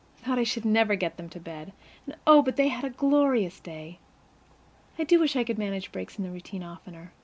I 0.19 0.23
thought 0.25 0.39
I 0.39 0.43
should 0.43 0.65
never 0.65 0.95
get 0.95 1.17
them 1.17 1.29
to 1.29 1.39
bed. 1.39 1.73
And, 2.07 2.15
oh, 2.25 2.41
but 2.41 2.55
they 2.55 2.69
had 2.69 2.83
had 2.83 2.91
a 2.91 2.95
glorious 2.95 3.59
day! 3.59 3.99
I 4.97 5.03
do 5.03 5.19
wish 5.19 5.35
I 5.35 5.43
could 5.43 5.59
manage 5.59 5.91
breaks 5.91 6.17
in 6.17 6.23
the 6.23 6.31
routine 6.31 6.63
oftener. 6.63 7.11